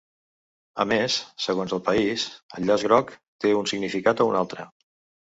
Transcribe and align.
A 0.83 0.85
més, 0.91 1.17
segons 1.45 1.75
els 1.77 1.83
país, 1.89 2.23
el 2.59 2.65
llaç 2.71 2.87
groc 2.87 3.13
té 3.45 3.53
un 3.59 3.69
significat 3.73 4.25
o 4.27 4.29
un 4.31 4.39
altre. 4.41 4.67